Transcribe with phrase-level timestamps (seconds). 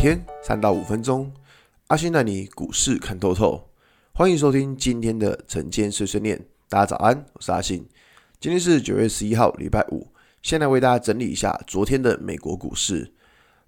[0.00, 1.30] 天三到五分钟，
[1.88, 3.68] 阿信带你股市看透透。
[4.12, 6.42] 欢迎收听今天的晨间碎碎念。
[6.70, 7.86] 大家早安，我是阿信。
[8.40, 10.08] 今天是九月十一号，礼拜五。
[10.42, 13.12] 先来为大家整理一下昨天的美国股市。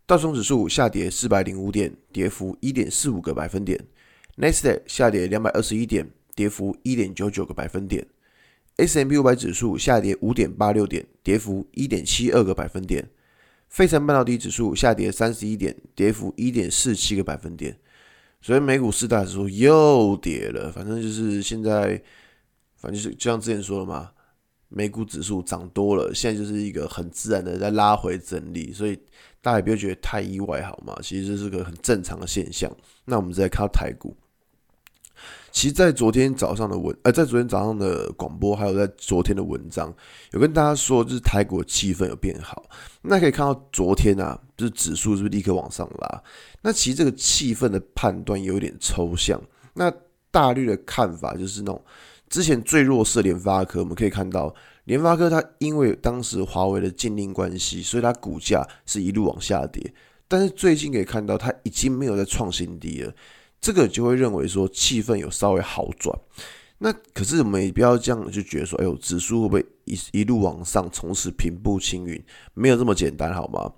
[0.06, 3.78] 道琼指数下跌四百零五点，跌幅一点四五个百分点。
[4.36, 8.06] 纳斯达克下跌两百二十一点，跌幅一点九九个百分点。
[8.76, 13.10] S M P 五百指数下跌五点八六点，跌幅一点七二个百分点。
[13.72, 17.74] 费城半导体指数下跌三十一点，跌幅一点四七个百分点。
[18.42, 22.00] 所以美股四大指数又跌了，反正就是现在，
[22.76, 24.10] 反正就是就像之前说的嘛，
[24.68, 28.94] 美股指数涨多了，现在就是一个很自然的在拉回整理，所以
[29.40, 30.94] 大家也不要觉得太意外，好吗？
[31.02, 32.70] 其实这是个很正常的现象。
[33.06, 34.14] 那我们再看台股。
[35.50, 39.94] 其实，在昨天早上的文，呃，在昨天早上的广播，还有在昨天的文章，
[40.32, 42.64] 有跟大家说，就是台股的气氛有变好。
[43.02, 46.22] 那可以看到，昨天啊，就是指数是不是立刻往上拉？
[46.62, 49.40] 那其实这个气氛的判断有点抽象。
[49.74, 49.92] 那
[50.30, 51.84] 大略的看法就是那种，
[52.30, 54.54] 之前最弱势的联发科，我们可以看到，
[54.84, 59.92] 联发科它因为当时华为的禁令关系，所以它股价是一路往下跌。
[60.26, 63.12] 但是最近可以看到，它已经没有再创新低了。
[63.62, 66.14] 这个就会认为说气氛有稍微好转，
[66.78, 72.20] 那可是我们也不要这样就觉得说，哎呦，指数会不会一一路往上，从此平步青云？
[72.54, 73.72] 没有这么简单，好吗？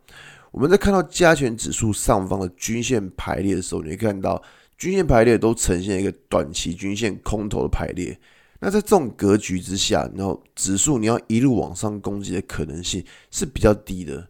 [0.50, 4.42] 我们在看到加权指数上方的均线排列的时候，你会看到
[4.78, 8.18] 均线排列都呈现一个短期均线空头的排列。
[8.60, 14.26] 那在这种格局之下，然后指数你要一路往上攻击的可能性是比较低的。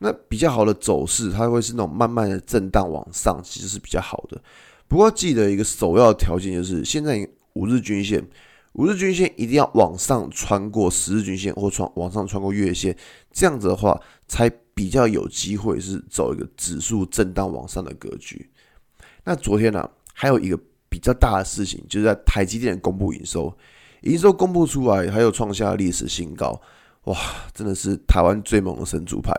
[0.00, 4.40] 那比较好的走势，它会是那种慢慢的震荡往上，其实是比较好的。
[4.88, 8.26] 不过记得一个首要条件就是，现在五日均线，
[8.72, 12.96] 五日均线一定要往上穿过十日均线，或穿往上穿过月线，
[13.30, 18.48] 这样子的话才比较有机会是走一个指数震荡往上的格局。
[19.24, 23.52] 那昨天呢、啊，还有一个比较大的事情，就是在台积电公布营收，
[24.02, 26.58] 营收公布出来，还有创下历史新高，
[27.04, 27.16] 哇，
[27.52, 29.34] 真的是台湾最猛的神主牌。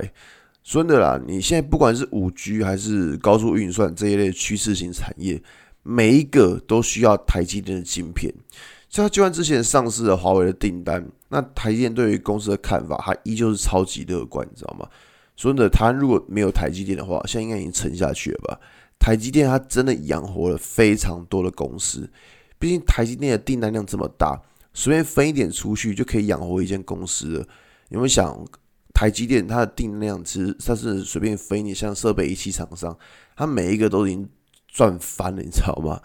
[0.64, 5.42] 说真的啦，你现在不管是五 G 还是高速运算这一类趋势型产业，
[5.81, 8.34] 每一个都需要台积电的晶片。
[8.90, 14.88] 像就像之前上市的华为的订单，那台积电对于公司的看法，它依旧是超级乐观，你知道吗？
[15.36, 18.59] 说真的，它如果没有台积电的话，现在应该已经沉下去了吧？
[19.00, 22.09] 台积电它真的养活了非常多的公司，
[22.59, 24.40] 毕竟台积电的订单量这么大，
[24.74, 27.48] 随便分一点出去就可以养活一间公司了。
[27.90, 28.46] 有没有想？
[29.00, 32.94] 台积电它的定量其实它是随便飞，你像设备仪器厂商，
[33.34, 34.28] 它每一个都已经
[34.68, 36.02] 赚翻了，你知道吗？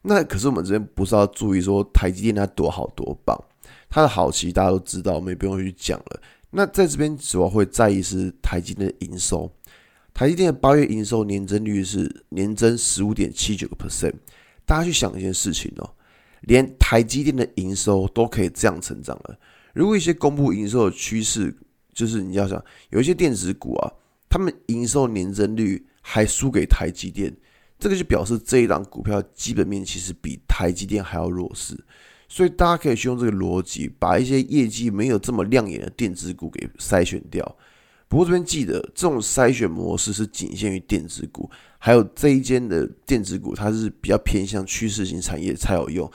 [0.00, 3.38] 那可是我们这边不是要注意说台积电它多好多棒，
[3.90, 6.22] 它的好其实大家都知道，我们也不用去讲了。
[6.50, 9.52] 那在这边主要会在意是台积电的营收，
[10.14, 14.14] 台积电的八月营收年增率是年增十五点七九个 percent。
[14.64, 15.90] 大家去想一件事情哦，
[16.40, 19.38] 连台积电的营收都可以这样成长了，
[19.74, 21.54] 如果一些公布营收的趋势。
[22.00, 23.92] 就是你要想，有一些电子股啊，
[24.28, 27.36] 他们营收年增率还输给台积电，
[27.78, 31.78] 这个就表示这一档股票基本面其实比台积电还要弱势。
[32.26, 37.56] 所以大家可以去用这个逻辑，把一些业绩没有这么亮眼的电子股给筛选掉。
[38.08, 46.10] 不过这边记得，这种筛选模式是仅限于电子股，还有这一间的电子股，它是比较偏向趋势型产业才有用。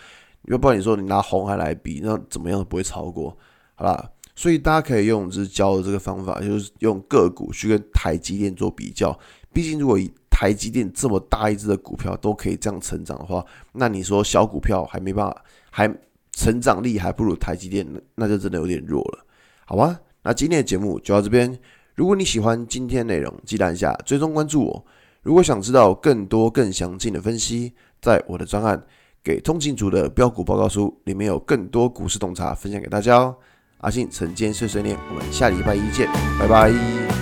[0.47, 3.37] 要不然你说你拿红海来比，那怎么样都不会超过，
[3.75, 4.11] 好啦？
[4.35, 9.17] 所以大家可以用就是教的这个方法，就是用个股去跟台积电做比较。
[9.53, 15.97] 毕竟如果以台积电这么大一只的股票都可以这样成长的话，那你说小股票还没办法，还
[16.33, 19.25] 成长力还不如台积电，那就真的有点弱了，
[19.65, 19.97] 好吧？
[20.23, 21.57] 那今天的节目就到这边。
[21.93, 24.85] 如果你喜欢今天内容，记得按下追踪关注我。
[25.21, 28.77] 如果想知道更多更详尽的分析，在我的专案
[29.23, 33.37] 《给通勤族的标股报告书》里面有更多股市洞察分享给大家哦。
[33.79, 36.07] 阿信晨间碎碎念，我们下礼拜一见，
[36.39, 37.14] 拜拜。